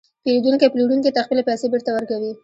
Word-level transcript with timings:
پېرودونکی 0.23 0.71
پلورونکي 0.73 1.11
ته 1.15 1.19
خپلې 1.25 1.41
پیسې 1.49 1.65
بېرته 1.71 1.89
ورکوي 1.93 2.31